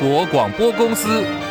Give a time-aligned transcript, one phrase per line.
[0.00, 1.49] 国广播公司。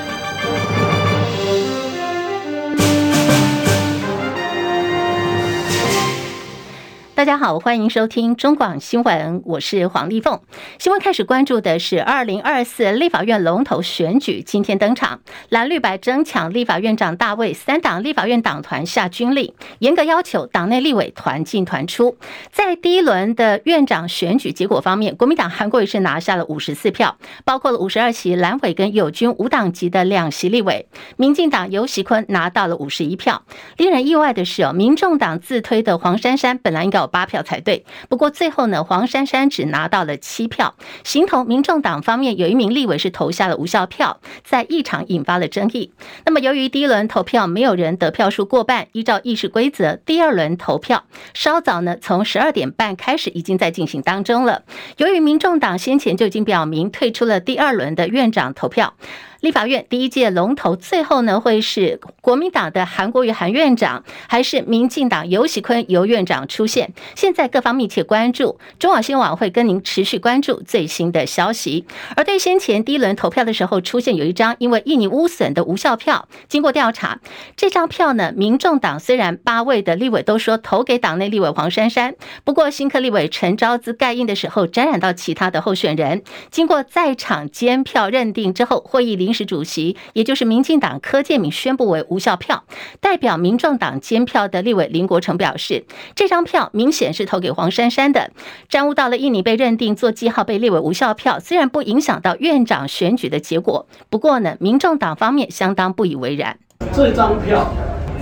[7.20, 10.40] 大家好，欢迎收听中广新闻，我是黄丽凤。
[10.78, 22.16] 新闻开始关注的是二零二四立法院龙头选举，今天登场，蓝绿白争抢立法院长大卫，三党立法院党团下军令，严格要求党内立委团进团出。
[22.54, 30.88] 在第一轮的院长选举结果方面，国民党韩国瑜是拿下了五十四票，包括了五十二席蓝委跟友军无党籍的两席立委。
[31.18, 33.44] 民进党游锡坤拿到了五十一票。
[33.76, 37.09] 令人意外的是哦，民众党自推的黄珊珊本来应该。
[37.10, 45.92] 八票才对，不过最后呢，黄珊珊只拿到了七票，形同民众党方面有一名立委是投下了无效票，在议场引发了争议。
[46.26, 54.64] 那么由于第一轮投票没有人得票数过半，依照议事规则，第二轮投票稍早呢，从十二点半开始已经在进行当中了。
[54.98, 58.94] 由于民众党先前就已经表明退出了第二轮的院长投票。
[59.42, 66.92] 立法院第一届龙头，最后呢会是国民党的韩国瑜韩院长，还是民进党游喜坤游院长出现？
[67.16, 71.86] 现在各方密切关注，中广新闻网会跟您持续关注最新的消息。
[72.18, 77.22] 而对先前第一轮投票的时候出现有一张因为印尼污损的无效票，经过调查，
[77.56, 89.29] 这张票呢，民众党虽然八位的立委都说投给党内立委黄珊珊，不过新科立委陈昭姿盖印的时候沾染到其他的候选人，经过在场监票认定之后，会议里。
[89.30, 92.64] 临时主席，也就是民进党柯建铭宣布为无效票。
[93.00, 98.32] 代表民众党监票的立委林国成表示，这张票明显是投给黄珊珊的，
[98.68, 101.40] 沾污到了印尼被认定做记号被列为无效票。
[101.40, 106.58] 虽然不影响到院长选举的结果，不过呢，民众党方面相当不以为然。
[106.92, 107.72] 这张票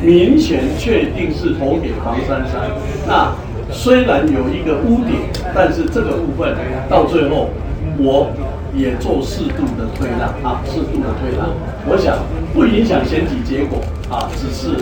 [0.03, 2.69] 明显确定是投给黄珊珊。
[3.07, 3.33] 那
[3.71, 5.21] 虽然有一个污点，
[5.55, 6.53] 但是这个部分
[6.89, 7.49] 到最后
[7.97, 8.29] 我。
[8.73, 11.49] 也做适度的推让啊，适度的推让，
[11.87, 12.17] 我想
[12.53, 13.79] 不影响选举结果
[14.09, 14.75] 啊，只是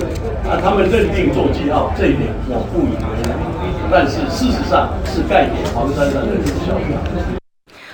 [0.48, 3.38] 啊，他们认定做记号这一点我不以为然，
[3.92, 6.98] 但是事实上是盖给黄珊珊的无效票。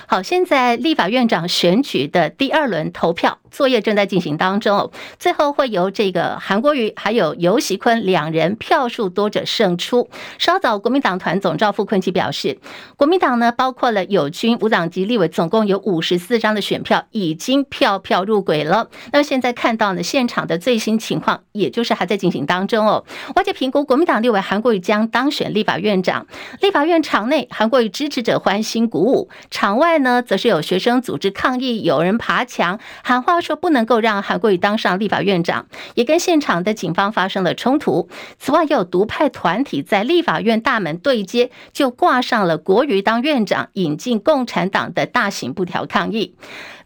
[0.07, 10.09] 好，现在立法院长选举的第二轮投票作业正在进行当中，最后会由这个韩国瑜还有游锡坤两人票数多者胜出。
[10.39, 12.57] 稍早，国民党团总召傅昆萁表示，
[12.97, 18.89] 国民党呢包括了友军五党籍立委，总共有五十四张的选票已经票票入轨了。
[19.13, 23.05] 那现在看到呢，现场的最新情况，也就是还在进行当中哦。
[23.35, 26.25] 外界评估，国民党立委韩国瑜将当选立法院长。
[26.59, 29.91] 立法院场内，韩国瑜支持者欢欣鼓舞；场外。
[30.01, 38.07] 呢，则是有学生组织抗议，有人爬墙喊话说不能够让韩国瑜当上立法院长，也跟现场的警方发生了冲突。
[38.39, 46.35] 此外，有独派团体在立法院大门对接，就挂上了国瑜当院长、引进共产党的大型布条抗议。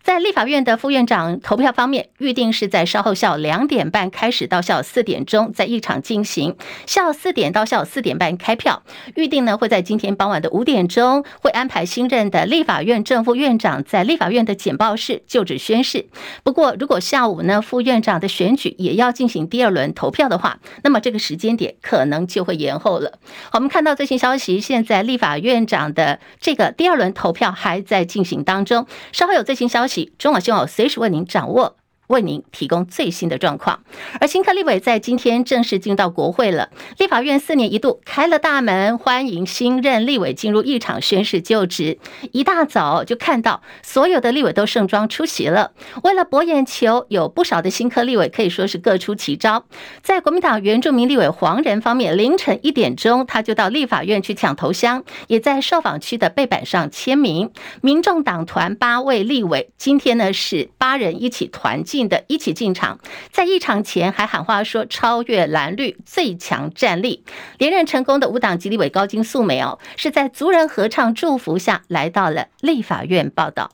[0.05, 6.55] 在立法院的副院长投票方面，预定是在稍后下午两点半开始，到下午四点钟在议场进行。
[6.85, 8.83] 下午四点到下午四点半开票，
[9.15, 16.05] 预定呢会在今天傍晚的五点钟会安排新任的立法院正副院长在立法院的简报室就职宣誓。
[16.43, 23.13] 不过，如果下午呢副院长的选举也要进行第二轮投票的话，那么这个时间点可能就会延后了。
[23.53, 29.94] 我们看到最新消息，现在立法院长的这个第二轮投票还在进行当中，稍后有最新消息。
[30.17, 31.77] 中网新闻随时为您掌握。
[32.07, 33.81] 为您提供最新的状况，
[34.19, 36.69] 而新科立委在今天正式进到国会了。
[36.99, 41.97] 立法院四年一度开了大门，欢迎新任立委进入议场宣誓就职。
[42.31, 45.71] 一大早就看到所有的立委都盛装出席了。
[46.03, 49.65] 为了博眼球，有不少的新科立委可以说是各出奇招。
[50.03, 57.49] 在国民党原住民立委黄仁方面，凌晨一点钟他就到立法院去抢头香，也在受访区的背板上签名。
[57.81, 61.94] 民众党团八位立委今天呢是八人一起团结。
[62.03, 62.99] 的一起进场，
[63.31, 67.23] 在一场前还喊话说超越蓝绿最强战力，
[67.57, 73.71] 连任成功的无党籍立委高金素梅哦，是在族人合唱祝福下来到了立法院报道。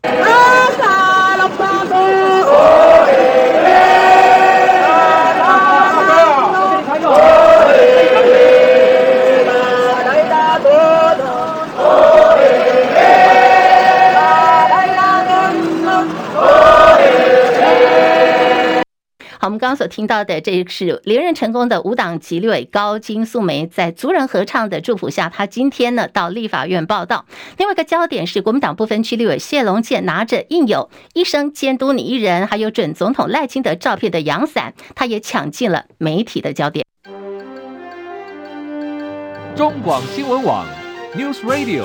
[19.91, 27.25] 听到的，这是连任成功的五党籍立委高金素梅，在族人合唱的祝福下，他今天呢到立法院报道。
[27.57, 36.85] 另外一个焦点是，国民党部分区立委谢龙介拿着印有“一生监督你一人”还有准总统赖清德照片的阳伞，他也抢进了媒体的焦点。
[39.53, 40.65] 中广新闻网
[41.13, 41.83] News Radio。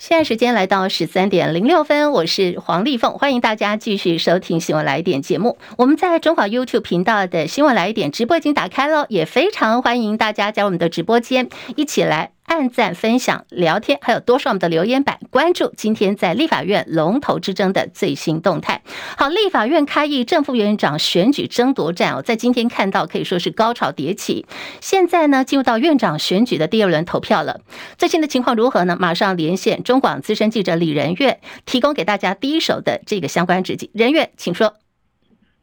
[0.00, 5.58] 现在时间来到十三点零六分，我是黄丽凤，欢迎大家继续收听《新闻来一点》节目。
[5.76, 12.32] 我们在中华 YouTube 频道的《新闻来一点》直播已经打开了，也非常欢迎大家在我们的直播间，一起来。
[12.50, 18.82] 按赞、分享、聊天，还有多刷我们的留言板，关注今天在立法院龙头之争的最新动态。
[19.16, 24.46] 好，立法院开议，正副院长选举争夺战哦，在今天看到可以说是高潮迭起。
[24.80, 27.60] 现在呢，进入到院长选举的第二轮投票了。
[27.96, 28.96] 最新的情况如何呢？
[28.98, 33.92] 马上连线中广资深记者李仁岳，提供给大家第一手的这个相关直击。
[33.94, 34.79] 仁岳，请说。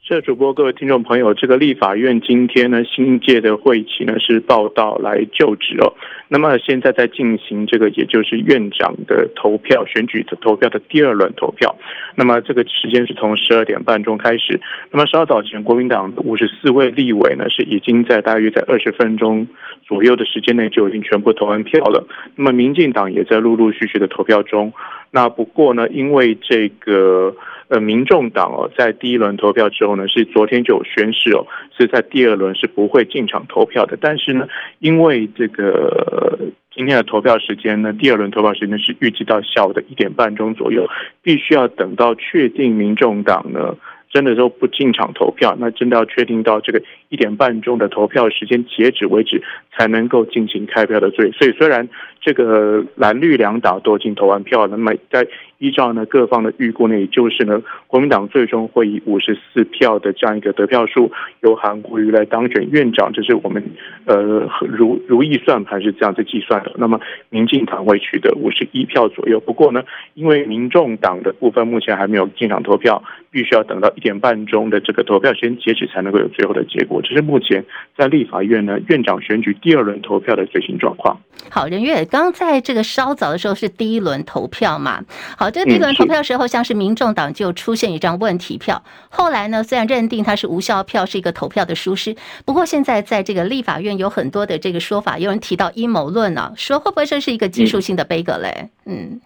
[0.08, 5.94] 这主播，各位听众朋友，这个立法院今天呢，新一届的会期呢是报到来就职哦。
[6.30, 11.76] 那么现在在进行这个，也就是院长的投票选举的投票的第二轮投票。
[12.16, 14.62] 那么这个时间是从十二点半钟开始。
[14.92, 19.46] 那么稍早前，国民党五十四位立委呢是已经在大约在二十分钟
[19.86, 22.08] 左右的时间内就已经全部投完票了。
[22.38, 24.72] 那么民进党也在陆陆续续的投票中。
[25.12, 27.36] 那不过呢，因为这个。
[27.70, 31.46] 呃，民众党哦，在第一轮投票之后呢，是昨天就有宣示哦，
[31.78, 33.98] 是在第二轮是不会进场投票的。
[34.00, 34.48] 但是呢，
[34.80, 36.40] 因为这个
[36.74, 40.88] 今天的投票时间呢，第二轮投票时间是预计到下午的一点半钟左右，
[41.22, 43.76] 必须要等到确定民众党呢。
[44.10, 49.44] 真的都不进场投票，那真的要确定到这个一点半钟的投票时间截止为止，
[49.78, 51.30] 才能够进行开票的罪。
[51.32, 51.88] 所以虽然
[52.22, 55.28] 这个蓝绿两党都已经投完票了，那么在
[55.60, 61.12] 依照呢各方的预估呢，也就是呢国民党最终会以五十四票的这样一个得票数，
[61.42, 63.64] 由韩国瑜来当选院长，这是我们
[64.06, 66.72] 呃如如意算盘是这样子计算的。
[66.78, 67.00] 那么
[67.30, 69.40] 民进党会取得五十一票左右。
[69.40, 69.84] 不过呢，
[70.14, 73.04] 因为民众党的部分目前还没有进场投票，
[73.38, 73.94] 必须要等到。
[73.96, 77.64] 一点半钟的这个投票先截止才能够有最后的结果，这是目前
[77.96, 81.20] 在立法院呢院长选举第二轮投票的最新状况。
[81.50, 85.04] 好，任月刚在这个稍早的时候是第一轮投票嘛？
[85.38, 98.70] 好，这个第一轮投票的时候，像是民众党就出现一张问题票，后来呢虽然认定它是无效票，是一个投票的疏失，不过现在在这个立法院有很多的这个说法，有人提到阴谋论呢，说会不会这是一个技术性的杯葛嘞？
[98.86, 99.22] 嗯。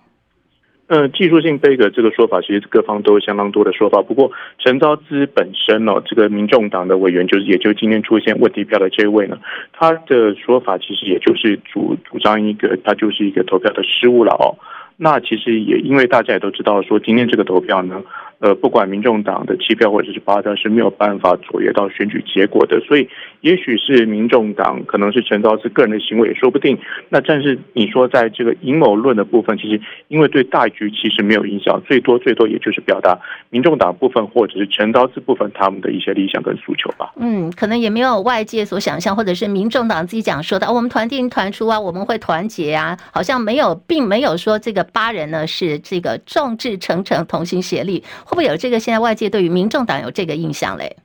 [0.91, 4.01] 呃，技术性杯葛这个说法，其实各方都有相当多的说法。
[4.01, 4.29] 不过
[4.59, 9.39] 陈昭姿本身呢、哦，这个民众党的委员，就是也就今天出现问题票的这位呢，
[9.71, 14.59] 他的说法其实也就是主主张一个，他就是一个投票的失误了哦。
[14.97, 18.03] 那其实也因为大家也都知道说，今天这个投票呢。
[18.41, 23.07] 呃，不管民众党的七票或者是八票是没有办法左右到选举结果的，所以
[23.41, 26.77] 也许是民众党可能是陈昭姿个人的行为也说不定。
[27.09, 33.17] 那但是你说在这个阴谋论的部分，其实因为对大局其实没有影响，最多最多也就是表达
[33.49, 37.13] 民众党部分或者是陈昭姿部分他们的一些理想跟诉求吧。
[37.15, 48.03] 嗯，可能也没有外界所想象，或者是民众党自己讲说的，我们团进团出啊，我们会团结啊，好像没有，并没有说这个八人呢是这个众志成城、同心协力。
[48.25, 48.81] 会不会有这个？
[48.81, 50.97] 现在外界对于民众党有这个印象嘞？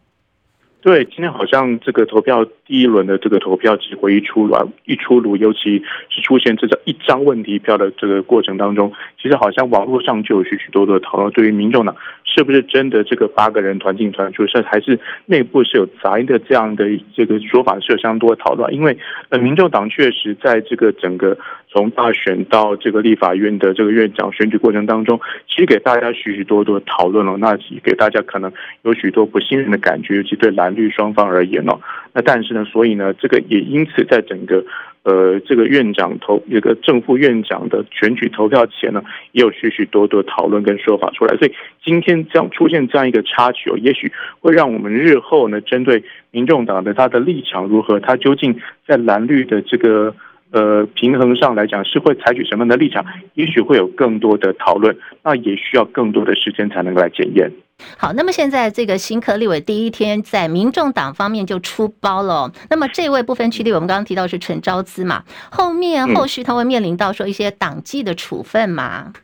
[0.82, 16.84] 对，今天好像这个投票第一轮的这个投票结果一出来，一出炉，尤其是出现这张一张问题票的这个过程当中，其实好像网络上就有许许多多的讨论，对于民众党是不是真的这个八个人团进团出，是还是内部是有杂音的这样的
[17.17, 18.96] 这个说法是有相当多的讨论，因为
[19.31, 21.36] 呃，民众党确实在这个整个。
[21.69, 28.51] 从大选到这个立法院的这个院长选举过程当中，其实给大家许许多多的讨论了，那给大家可能
[28.82, 31.81] 有许多不信任的感觉，尤其对蓝绿双方而言哦。
[32.13, 34.65] 那但是呢，所以呢，这个也因此在整个
[35.03, 39.03] 呃这个院长投这个正副院长的选举投票前呢，
[39.33, 41.37] 也有许许多多讨论跟说法出来。
[41.37, 41.53] 所以
[41.83, 48.56] 今天这样出现这样一个插曲哦，也许会让我们日后呢，针对民众党的他的立场如何，他究竟
[48.87, 50.15] 在蓝绿的这个。
[50.53, 53.05] 呃，平衡上来讲是会采取什么样的立场？
[53.35, 57.51] 也许会有更多的讨论，那也需要更多的时间才能够来检验。
[57.99, 62.53] 好，那么现在这个新科立委第一天在民众党方面就出包了。
[62.71, 69.13] 那么这位不分区立委，我们刚刚提到是陈昭资嘛，后面后续他会面临到说一些党纪的处分嘛？
[69.15, 69.23] 嗯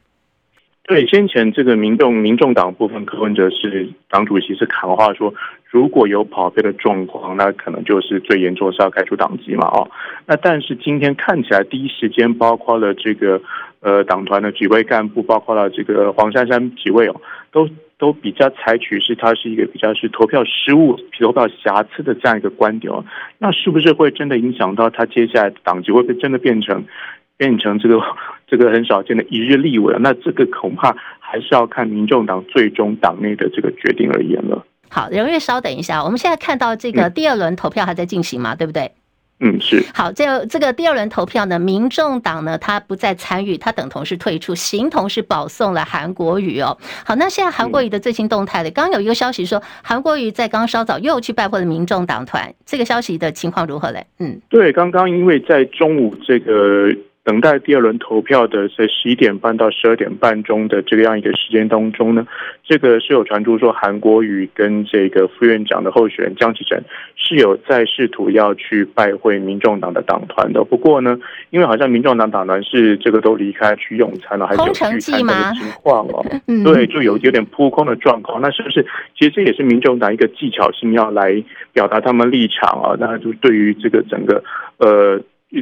[0.84, 5.32] 对，先前这个民众民众党部分柯文哲是党主席是喊话说，
[5.72, 9.90] 如果有跑票的状况，那可能就是最严重是要开除党籍嘛，哦，
[10.26, 13.40] 那但是今天看起来第一时间，包括了这个
[13.80, 17.18] 呃党团的几位干部，包括了这个黄珊珊几位哦，
[17.50, 23.02] 都都比较采取是他是一个比较是投票失误、投票瑕疵的这样一个观点哦，
[23.38, 26.84] 那是不是会真的影响到他接下来党籍会不会真的变成？
[27.38, 28.00] 变成这个
[28.46, 34.64] 这个很少见的一日立委，那这个恐怕还是要看民众党最终党内的这个决定而言了。
[34.92, 38.54] 好，荣月稍等一下，我们现在看到这个第二轮投票还在进行嘛？
[38.54, 38.92] 对不对？
[39.40, 39.82] 嗯，是。
[39.94, 46.76] 好，这这个第二轮投票呢，民众党呢，他不再参与，他等同是退出，形同是保送了韩国瑜哦。
[47.06, 54.06] 好，那现在韩国瑜的最新动态的，刚、嗯、有一个消息说，韩国瑜在刚稍早又去拜会了民众党团，这个消息的情况如何嘞？
[54.18, 56.94] 嗯，对，刚刚因为在中午这个。
[57.24, 62.26] 等待第二轮投票的，在十一点半到十二点半钟的这个样一个时间当中呢，
[62.64, 66.82] 这个是有传出说韩国瑜跟这个副院长的候选人江启臣
[67.14, 70.64] 是有在试图要去拜会民众党的党团的。
[70.64, 71.16] 不过呢，
[71.50, 76.26] 因为好像民众党党团是这个都离开去用餐了，还是有聚餐的情况哦，
[76.64, 78.42] 对，就有有点扑空的状况。
[78.42, 78.84] 那是不是
[79.16, 81.40] 其实这也是民众党一个技巧性要来
[81.72, 82.96] 表达他们立场啊？
[82.98, 84.42] 那就对于这个整个
[84.78, 85.20] 呃。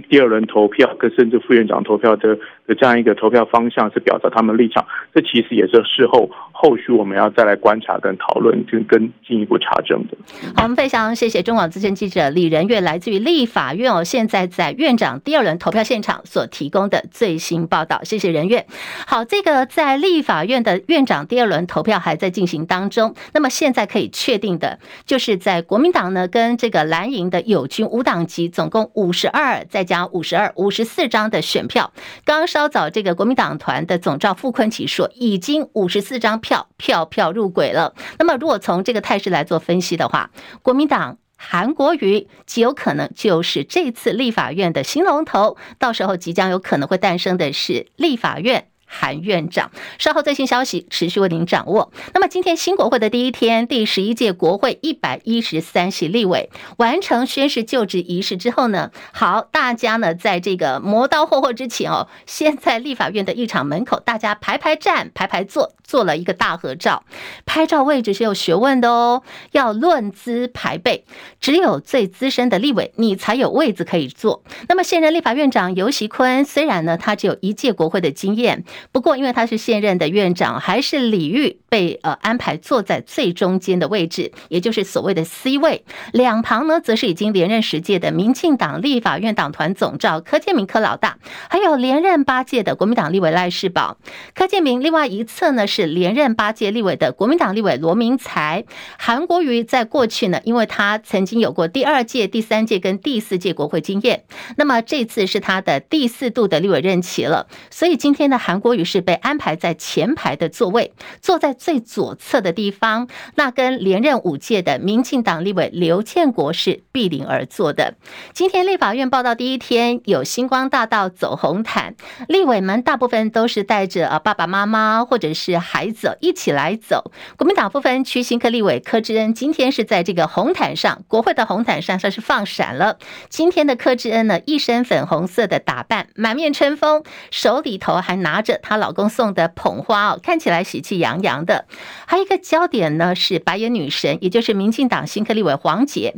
[0.09, 10.17] 第二轮投票跟甚至副院长投票的的这样一个投票方向是表达他们立场，这其实也是事后后续我们要再来观察跟讨论跟跟进一步查证的。
[10.55, 18.67] 好，我们非常谢谢中广资深记者李仁月来自于立法院哦，现在在院长第二轮投票现场所提供的最新报道，谢谢仁月。
[19.09, 29.80] 好，这个在立法院的院长第二轮投票还在进行当中，那么现在可以确定的就是在国民党呢跟这个蓝营的友军五党籍总共五十二在。
[29.81, 31.95] 再加五十二、五十四张的选票，
[32.27, 37.95] 刚稍早这个国民党团的总召傅昆萁说，已经五十四张票票票入轨了。
[38.19, 48.67] 那么，如果从这个态势来做分析的话，国民党韩国瑜极有可能就是这次立法院的新龙头，到时候即将有可能会诞生的是立法院。
[48.93, 49.71] 韩院长，
[50.01, 51.93] 稍后最新消息持续为您掌握。
[52.13, 67.05] 那么今天新国会的第一天，第十一届国会一百一十三席立委完成宣誓就职仪式之后呢，好，大家呢在这个磨刀霍霍之前哦，先在立法院的议场门口，大家排排站，排排坐，做了一个大合照。
[67.47, 71.05] 拍照位置是有学问的哦，要论资排辈，
[71.41, 74.43] 只有最资深的立委，你才有位子可以坐。
[74.69, 78.65] 那么现任立法院长游锡堃，虽然呢他只有一届国会的经验。
[78.93, 85.85] 不过，因为他是现任的院长，还是李玉被呃安排坐在最中间的位置，也就是所谓的 C 位。
[86.13, 91.19] 两旁呢，则是已经连任十届的民进党立法院党团总召柯建铭柯老大，
[91.51, 93.97] 还有连任八届的国民党立委赖士葆。
[94.35, 98.65] 柯建铭另外一侧呢，是连任八届立委的国民党立委罗明才。
[98.99, 104.25] 韩国瑜在过去呢，因为他曾经有过第二届、第三届跟第四届国会经验，
[104.57, 108.70] 那么这次是他的第四度的立委任期了，所以今天的韩国。
[108.71, 117.95] 郭于是被安排在前排的座位，坐在最左侧的地方，那跟连任五届的民进党立委刘建国是毗邻而坐的。
[118.33, 121.97] 今天立法院报道第一天，有星光大道走红毯，
[122.29, 127.11] 立委们大部分都是带着啊爸爸妈妈或者是孩子一起来走。
[127.37, 132.99] 国民党部分区新科立委柯志恩今天是在这个红毯上，国会的红毯上算是放闪了。
[133.29, 138.60] 今天的柯志恩呢，一身粉红色的打扮，满面春风，手里头还拿着。
[138.63, 141.67] 她老公送的捧花哦，看起来喜气洋洋的。
[142.07, 146.15] 还有一个焦点呢，是白眼女神，也就是民进党新科立委黄杰。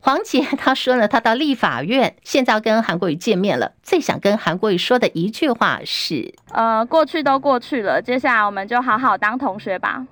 [0.00, 3.72] 黄杰 他说呢，他到立法院，现在要跟韩国瑜见面了。
[3.82, 10.06] 最想跟韩国瑜说的一句话是：呃，过去都过去了，接下来我们就好好当同学吧。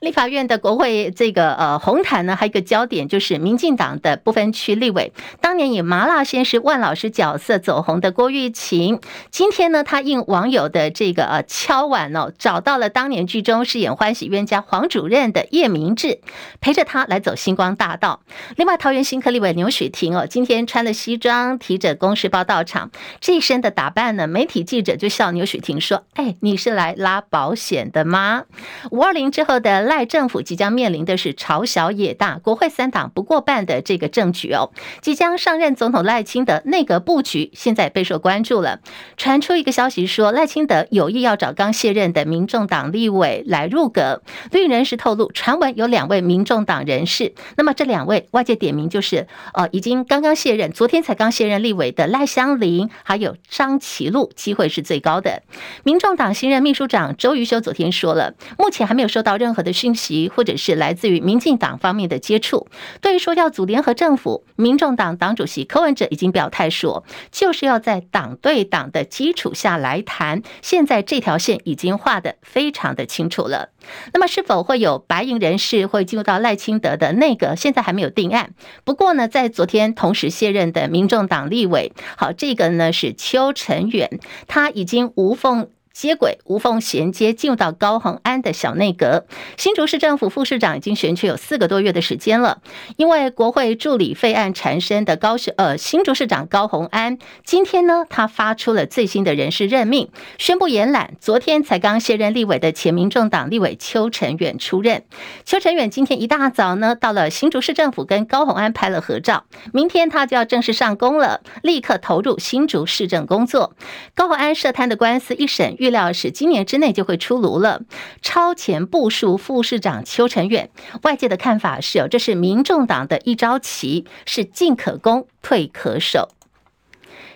[0.00, 16.20] 立法院的国会这个呃红毯呢，还有一个焦点就是民进党的不分区立委，当年以麻辣鲜师万老师角色走红的郭玉琴，今天呢，他应网友的这个呃敲碗哦，找到了当年剧中饰演欢喜冤家黄主任的叶明志，
[16.60, 18.20] 陪着他来走星光大道。
[18.56, 22.90] 另外，桃园新科立委牛煦庭哦，今天穿了西装，提着公事包到场，
[23.20, 28.44] 这一身的打扮呢，媒体记者就笑牛煦庭说：“哎，你是来拉保险的吗？”
[28.90, 34.70] 五二零之后的赖政府即将面临的是朝小野大，国会三党不过半的这个政局哦。
[35.02, 38.80] 即将上任总统赖清德内阁布局现在备受关注了。
[39.18, 44.22] 传出一个消息说，赖清德有意要找刚卸任的民众党立委来入阁。
[44.50, 47.34] 绿营人士透露，传闻有两位民众党人士。
[47.58, 55.42] 那么这两位外界点名就是，呃，已经刚刚卸任，昨天才刚卸任立委的赖香林，还有张其禄，机会是最高的。
[55.82, 59.33] 民众党新任秘书长周瑜修昨天说了，目前还没有收到。
[59.36, 62.68] 任何的讯息，或者是来自于民进党方面的接触，
[63.00, 70.42] 对于说要组联合政府，民众党党主席柯文哲已经表态说，就是要在党对党的基础下来谈。
[70.62, 73.70] 现在这条线已经画得非常的清楚了。
[74.12, 77.54] 那么，是否会有白银人士会进入到赖清德的内阁？
[77.54, 78.54] 现在还没有定案。
[78.84, 85.68] 不过呢，在昨天同时卸任的民众党立委，好，这个呢是邱成远，他已经无缝。
[85.94, 89.24] 接轨、无缝衔接，进入到高虹安的小内阁。
[89.56, 92.60] 新竹市政府副市长已经选取有四个多月的时间了，
[92.96, 101.14] 因为国会助理废案缠身的高市呃新竹市长高虹安，今天呢，他发出了最新的人事任命，宣布延揽。
[101.20, 105.04] 昨天才刚卸任立委的前民众党立委邱成远出任。
[105.44, 113.76] 邱成远今天一大早呢，到了新竹市政府跟高虹安拍了合照，明天他就要正式上工了，立刻投入新竹市政工作。
[114.16, 117.82] 高虹安涉贪的官司一审，预料是今年之内就会出炉了。
[118.22, 120.70] 超前部署副市长邱成远，
[121.02, 126.30] 外界的看法是有，这是民众党的一招棋，是进可攻，退可守。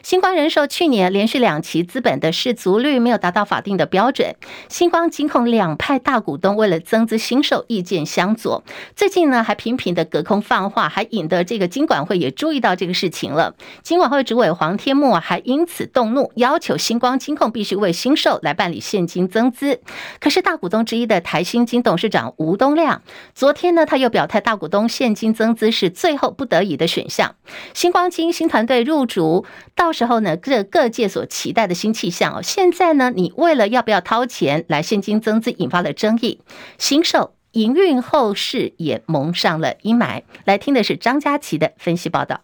[0.09, 4.37] 星光人寿去年连续两期资本的市足率没有达到法定的标准，
[4.71, 8.65] 星光金控两派大股东为了增资新售意见相左，
[8.97, 13.55] 最近呢还频频的隔空放话，还引得这个金管会也注意到这个事情了。
[13.83, 19.79] 金管会主委黄天牧还因此动怒，要求星光金控必须为新售来办理现金增资。
[20.21, 23.03] 可是大股东之一的台新金董事长吴东亮
[23.35, 27.35] 昨天呢他又表态，大股东现金增资是最后不得已的选项。
[27.75, 29.45] 星光金新团队入主
[29.77, 29.93] 到。
[29.99, 36.40] 到时候呢，各各界所期待的新气象哦，现在呢，你为了要不要掏钱来现金增资，引发了争议。
[36.78, 40.23] 新售营运后市也蒙上了阴霾。
[40.45, 42.43] 来听的是张佳琪的分析报道。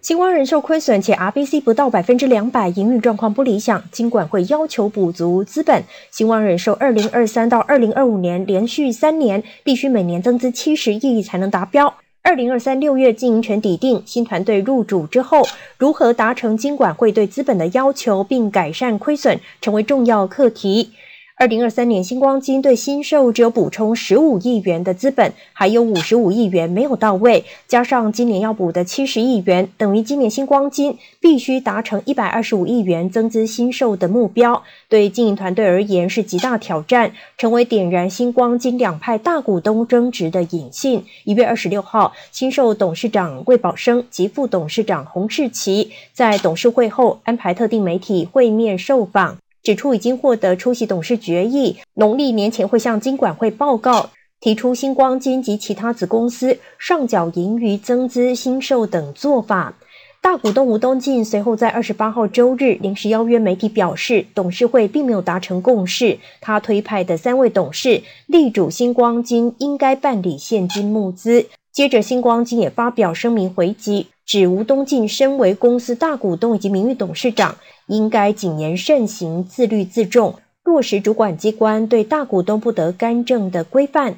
[0.00, 5.84] 新光人寿亏损，且 RBC 不到百分之两百，营运状况不理想，金管会要求补足资本。
[6.10, 11.94] 新光人寿二零二三到二零二五年连续三年必须每年增资七十亿才能达标。
[12.26, 15.42] 二零二三六月经营权抵定，新团队入主之后，
[15.76, 20.92] 如何达成金管会对资本的要求，并改善亏损，成为重要课题。
[21.36, 34.62] 二零二三年，新光金对新售只有补充十五亿元的资本，还有五十五亿元没有到位，加上今年要补的七十亿元，等于今年新光金必须达成一百二十五亿元增资新售的目标。
[34.88, 41.04] 对经营团队而言是极大挑战，成为点燃新光金两派大股东争执的引信。
[41.24, 49.36] 一月二十六号，新售董事长魏宝生及副董事长洪世奇在董事会后安排特定媒体会面受访。
[49.64, 59.74] 指出已经获得出席董事决议，农历年前会向金管会报告，提出新光金及其他子公司上缴盈余、增资新售等做法。
[60.20, 71.46] 大股东吴东进随后在二十八号周日临时邀约媒体表示，董事会并没有达成共识，他推派的三位董事力主新光金应该办理现金募资。
[71.74, 77.56] 接着，新光金也发表声明回击，指吴东进身为公司大股东以及名誉董事长。
[77.88, 84.14] 应该谨言慎行，自律自重，落实主管机关对大股东不得干政的规范。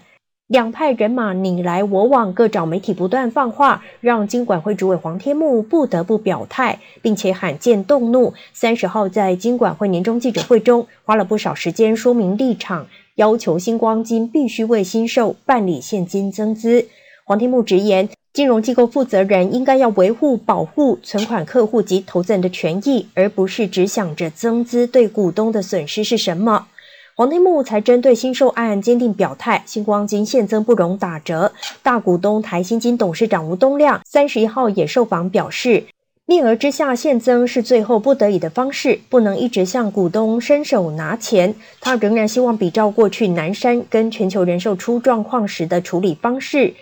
[0.47, 8.35] 两派人马你来我往，各找媒体不断放话，让金管会主委黄天牧不得不表态，并且罕见动怒。
[8.53, 16.87] 三十号在金管会年终记者会中，花了不少时间说明立场，要求新光金必须为新售办理现金增资。
[17.29, 18.09] 黄天木直言。
[18.33, 26.69] 金融机构负责人应该要维护、保护存款客户及投资人的权益，而不是只想着增资对股东的损失是什么。
[27.17, 31.51] 黄天木才针对新售案坚定表态，新光金现增不容打折。
[31.83, 35.87] 大股东台新金董事长吴东亮三十一号也受访表示，
[36.27, 41.57] 面额之下现增是最后不得已的方式，不能一直向股东伸手拿钱。
[41.81, 46.75] 他仍然希望比照过去南山跟全球人寿出状况时的处理方式。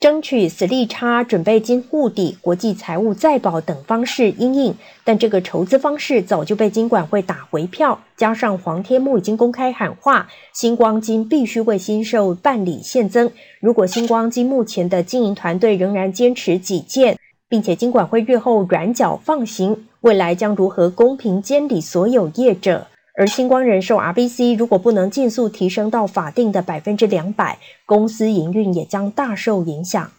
[0.00, 8.00] 争取死利差、准备金护底、国际财务再保等方式因应，但这个筹资方式早就被金管会打回票。
[8.16, 13.30] 加上黄天牧已经公开喊话，星光金必须为新售办理现增。
[13.60, 17.18] 如果星光金目前的经营团队仍然坚持己见，
[17.50, 22.86] 并且金管会日后软脚放行，未来将如何公平监理所有业者？
[23.20, 30.10] 而新光人寿 RBC 如果不能尽速提升到法定的百分之两百，公司营运也将大受影响。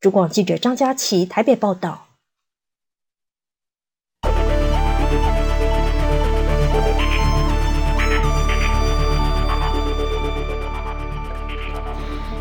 [0.00, 2.09] 主广记者张佳琪台北报道。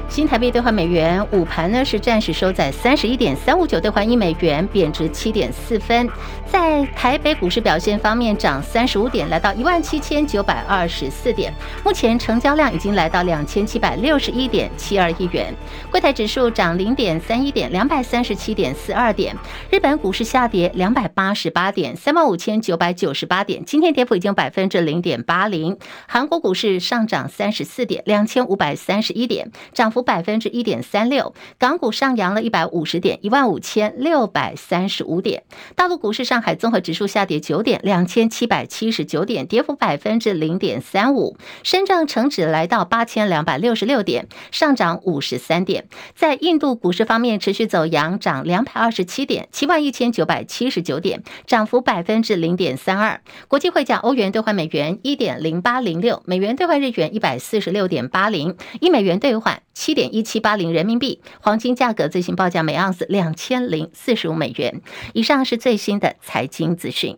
[0.09, 6.09] 新台币兑换美元，午盘呢是暂时收在三十一点三五九兑换一美元，贬值七点四分。
[6.51, 11.53] 在台北股市表现方面，涨三十五点，来到一万七千九百二十四点。
[11.85, 15.53] 目前成交量已经来到两千七百六十一点七二亿元。
[15.91, 19.35] 柜台指数涨零点三一点，两百三十七点四二点。
[19.69, 23.63] 日本股市下跌两百八十八点，三万五千九百九十八点。
[23.63, 25.77] 今天跌幅已经百分之零点八零。
[26.07, 29.99] 韩国股市上涨三十四点，两千五百三十一点，涨幅。
[30.09, 35.43] 百分之一点三六，港股上扬了一百五十点，一万五千六百三十五点。
[35.75, 41.37] 大陆股市，上海综合指数下跌九点，两千七百七十九点，跌幅百分之零点三五。
[41.61, 45.87] 深证成指来到八千两百六十六点，上涨五十三点。
[46.15, 53.21] 在印度股市方面，持续走扬，涨两百二十七点，七万一千九百七十九点，涨幅百分之零点三二。
[53.47, 61.21] 国际汇价，欧元兑换美元一点零八零六，美元兑换日元一百四十六点八零，一美元兑换七点一七八零人民币。
[61.39, 64.81] 黄金价格最新报价每盎司两千零四十五美元。
[65.13, 67.17] 以上是最新的财经资讯。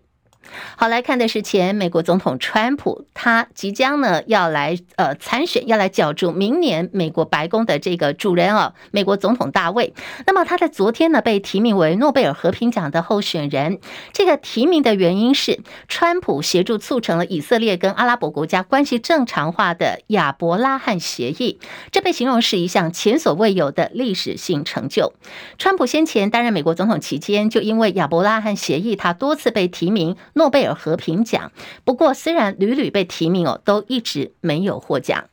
[0.75, 9.93] 好，来看的是前美国总统川普，他即将呢要来呃参选，要来角逐明年美国白宫的这个主人哦，美国总统大卫。
[10.25, 13.79] 那么他在昨天呢被提名为诺贝尔和平奖的候选人。
[14.11, 21.59] 这个提名的原因是，川普协助促成了以色列跟阿拉伯国家关系正常化的亚伯拉罕协议，
[21.91, 25.13] 这被形容是一项前所未有的历史性成就。
[25.57, 30.17] 川普先前担任美国总统期间，就因为亚伯拉罕协议，他多次被提名。
[30.33, 31.51] 诺贝尔和平奖，
[31.83, 35.25] 不过虽然屡屡被提名哦，都一直没有获奖。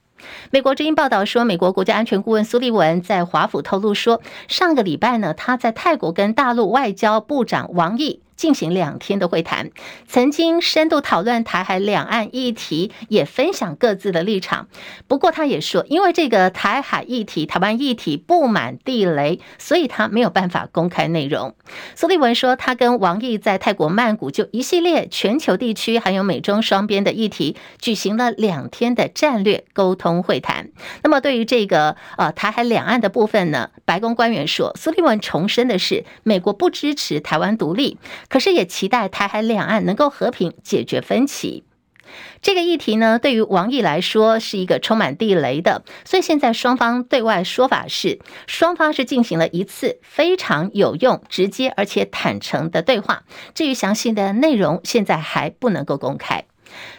[0.50, 8.20] 美国之音报道说，美国国家安全顾问苏利文在华府透露说，上个礼拜呢，他在泰国跟大陆外交部长王毅。
[8.38, 9.70] 进行两天的会谈，
[10.06, 14.68] 曾经深度讨论台海两岸议题，也分享各自的立场。
[15.08, 21.56] 不过，他也说，因为这个台海议题、台湾议题布满地雷，所以他没有办法公开内容。
[21.96, 30.70] 苏利文说，他跟王毅在泰国曼谷就一系列全球地区还有美中双边的议题举行了两天的战略沟通会谈。
[31.02, 37.98] 那么，对于这个呃台海两岸的部分呢，白宫官员说，苏利文重申的是，美国不支持台湾独立。
[38.28, 41.64] 可是也期待台海两岸能够和平解决分歧。
[42.40, 53.24] 这个议题呢，对于王毅来说是一个充满地雷的，所以现在双方对外说法是，双方是进行了一次非常有用、直接而且坦诚的对话。
[53.54, 56.44] 至于详细的内容，现在还不能够公开。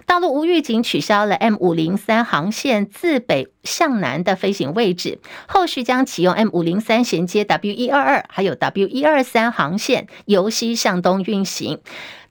[0.10, 11.80] 大陆无预警取消了 M 五零三航线自北向南的飞行位置，后续将启用 M 五零三衔接 W 一二二还有 W 一二三航线由西向东运行。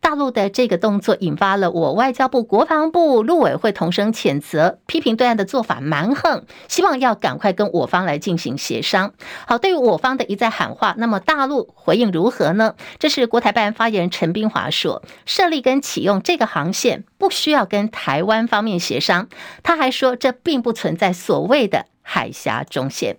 [0.01, 9.13] 大陆的这个动作引发了我外交部、国防部、陆委会同声谴责，批评对岸的做法蛮横，希望要赶快跟我方来进行协商。
[9.49, 12.77] 好，对于我方的一再喊话，那么大陆回应如何呢？
[13.01, 19.29] 这是国台办发言人陈斌华说，设立跟启用这个航线不需要跟台湾方面协商。
[19.63, 23.19] 他还说，这并不存在所谓的海峡中线。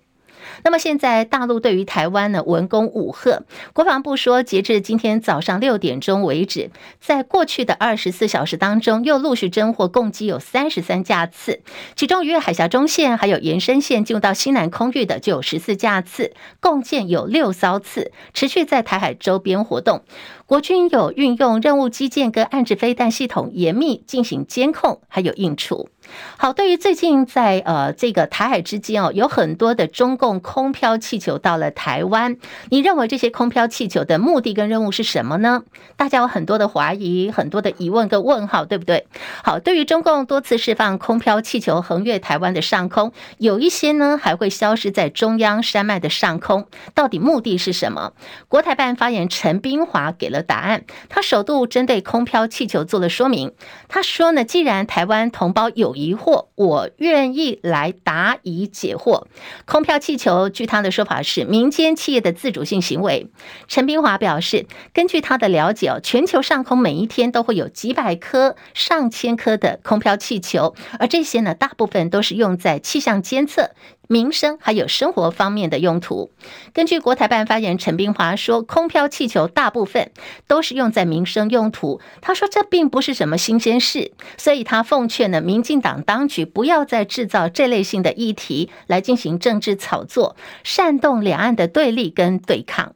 [0.64, 11.62] 那么现在大陆对于台湾呢，文攻武吓，国防部说，截至今天早上六点钟为止，在过去的二十四小时当中，又陆续侦获共计有三十三架次，
[11.96, 20.04] 其中越海峡中线还有延伸线进入到西南空域的就有十四架次，共建有六艘次，持续在台海周边活动。
[20.46, 25.90] 国军有运用任务机舰跟岸置飞弹系统严密进行监控，还有应处。
[26.38, 32.38] 好，对于最近在呃这个台海之间哦，有很多的中共空飘气球到了台湾，
[32.70, 35.62] 你认为这些空飘气球的目的跟任务是什么呢？
[35.96, 39.06] 大家有很多的怀疑，很多的疑问跟问号，对不对？
[39.44, 48.14] 好，对于中共多次释放空飘气球横越台湾的上空，有一些呢还会消失在中央山脉的上空，到底目的是什么？
[48.48, 50.40] 国台办发言人陈斌华给了。
[50.50, 53.54] 答案，他首度针对空飘气球做了说明。
[53.90, 59.26] 他说呢，既然台湾同胞有疑惑，我愿意来答疑解惑。
[59.66, 63.28] 空飘气球，据他的说法是民间企业的自主性行为。
[63.68, 73.72] 陈斌华表示，根据他的了解哦，全球上空每一天都会有几百颗、上千颗的空飘气球，而这些呢，大部分都是用在气象监测。
[74.12, 76.32] 民生还有生活方面的用途。
[76.74, 80.10] 根据国台办发言人陈斌华说，空飘气球大部分
[80.48, 82.02] 都是用在民生用途。
[82.20, 92.96] 他说这并不是什么新鲜事，所以他奉劝呢，民进党当局不要再制造这类型的议题来进行政治炒作，煽动两岸的对立跟对抗。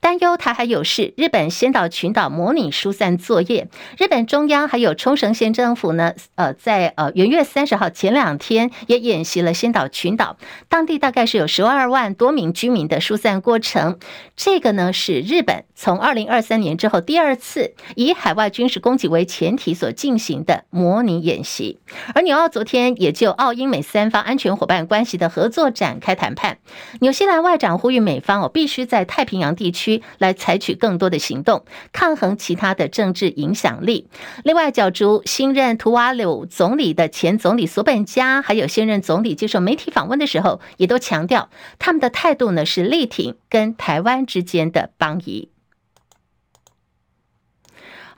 [0.00, 3.68] 担忧台海有事，日本仙岛群岛模拟疏散作业。
[3.98, 10.38] 日本中央还有冲绳县政府呢，呃，在呃元月三十号前两天也演习了仙岛群岛，
[10.70, 13.98] 当地大概是有十二万多名居民的疏散过程。
[14.34, 21.78] 这个呢是日本从二零二三年之后第二次以海外军事攻击为前提所进行的模拟演习。
[22.14, 26.56] 而纽澳昨天也就澳英美三方安全伙伴关系的合作展开谈判。
[27.00, 29.89] 纽西兰外长呼吁美方哦，必须在太平洋地区。
[30.18, 34.08] 来采取更多的行动，抗衡其他的政治影响力。
[34.44, 41.48] 另外，角逐新任图瓦鲁总理的前总理索本加，还有现任总理接受媒体访问的时候，也都强调
[41.78, 45.48] 他们的态度呢是力挺跟台湾之间的邦谊。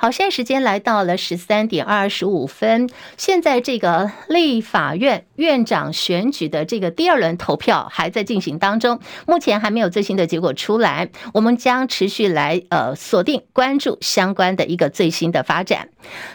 [0.02, 2.90] 好，现在时间来到了十三点二十五分。
[3.16, 11.08] 现在这个立法院院长选举的这个第二轮投票还在进行当中，目前还没有最新的结果出来。
[11.32, 15.90] 我们将持续来呃锁定关注相关的一个最新的发展。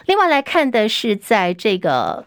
[0.06, 2.25] 另外来看的是在这个。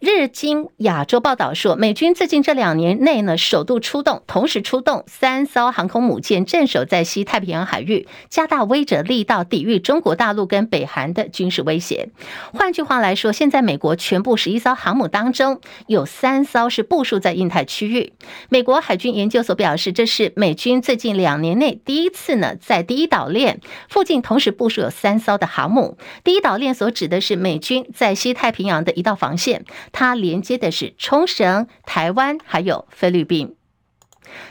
[0.00, 12.10] 日经亚洲报道说，美军最近这两年内呢，首度出动，同时出动三艘航空母舰镇守在西太平洋海域，加大威慑力道，抵御中国大陆跟北韩的军事威胁。
[12.52, 18.12] 换句话来说，现在美国全部十一艘航母当中，有三艘是部署在印太区域。
[18.48, 25.98] 美国海军研究所表示，这是美军最近两年内第一次呢，在第一岛链附近同时部署有三艘的航母。
[26.22, 29.64] 第一岛链所指的是美军在西太平洋的一道防线。
[29.92, 33.56] 它连接的是冲绳、台湾还有菲律宾，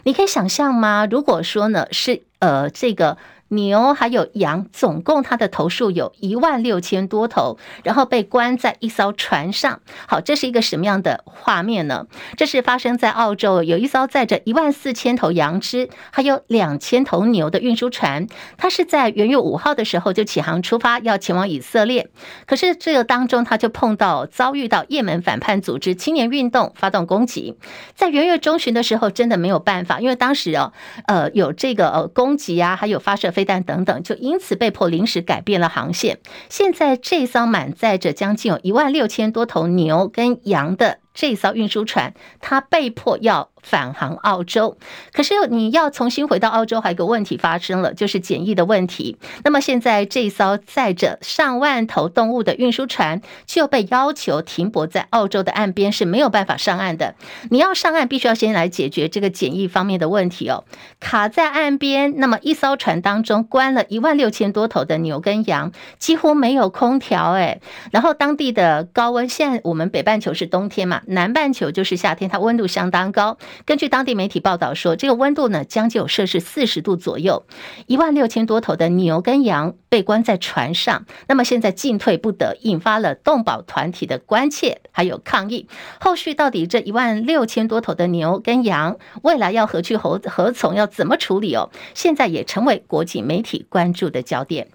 [0.03, 1.07] 你可以想象吗？
[1.09, 3.17] 如果说呢，是呃这个。
[3.49, 9.79] 牛还有羊，总共它的头数有一万六千多头，然后被关在一艘船上。
[10.05, 12.07] 好，这是一个什么样的画面呢？
[12.35, 18.27] 这是发生在澳洲，有一艘载着一万四千头羊只，还有两千头牛的运输船。
[18.57, 22.09] 它是在元月五号的时候就起航出发，要前往以色列。
[22.45, 27.55] 可是这个当中，它就碰到遭遇到也门反叛组织青年运动发动攻击。
[27.95, 30.73] 在元月中旬的时候，真的没有办法，因为当时哦，
[31.05, 33.31] 呃，有这个呃攻击啊，还有发射。
[33.37, 36.17] 飞弹等等，就因此被迫临时改变了航线。
[36.49, 40.97] 现在这艘满载着将近有一万六千多头牛跟羊的。
[41.13, 44.77] 这艘运输船，它被迫要返航澳洲。
[45.11, 49.17] 可是你要重新回到澳洲，还有一个问题发生了，就是检疫的问题。
[49.43, 57.15] 那么现在这艘载着上万头动物的运输船就被要求停泊在澳洲的岸边，是没有办法上岸的。
[57.49, 60.63] 你要上岸，必须要先来解决这个检疫方面的问题哦。
[60.99, 67.59] 卡在岸边，那么一艘船当中关了一万六千多头的牛跟羊，几乎没有空调哎。
[67.91, 71.01] 然后当地的高温，现在我们北半球是冬天嘛。
[71.07, 73.37] 南半球就是夏天，它温度相当高。
[73.65, 77.45] 根据当地媒体报道说，这个温度呢将近有摄氏四十度左右。
[77.85, 85.67] 一万六千多头的牛跟羊被关在船上，那么现在进退不得，引发了动保团体的关切还有抗议。
[85.99, 91.69] 后续到底这一万六千多头的牛跟羊未来要何去何何从，要怎么处理哦？
[91.93, 94.69] 现在也成为国际媒体关注的焦点。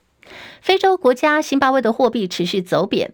[0.61, 3.13] 非洲国家辛巴威的货币持续走贬。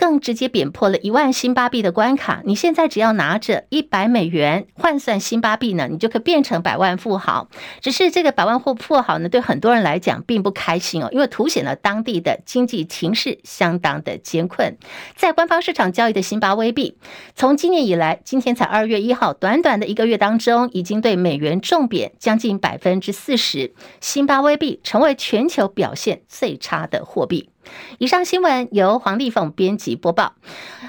[0.00, 2.40] 更直接贬破了一万辛巴币的关卡。
[2.46, 7.50] 你现在只要拿着一百美元换算辛巴币呢，你就可以变成百万富豪。
[7.82, 14.78] 只是这个百万富富豪呢，对很多人来讲并不开心哦，因为凸显了当地的经济情势相当的艰困。
[15.16, 16.96] 在官方市场交易的辛巴威币，
[17.34, 27.50] 从今年以来，今天才二月一号，短短的一个月当中，已经对美元重贬将近百分之四十，辛巴威币成为全球表现最差的货币。
[27.98, 30.34] 以上新闻由黄丽凤编辑播报，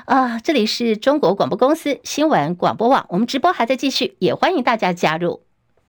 [0.05, 5.41] 啊，这里是中国广播公司新闻广播网，我们直播还在继续，也欢迎大家加入。